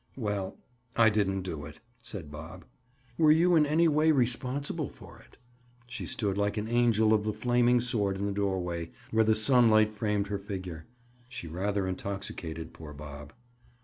[0.17, 0.57] "Well,
[0.95, 2.65] I didn't do it," said Bob.
[3.19, 5.37] "Were you in any way responsible for it?"
[5.85, 9.91] She stood like an angel of the flaming sword in the doorway, where the sunlight
[9.91, 10.87] framed her figure.
[11.29, 13.31] She rather intoxicated poor Bob.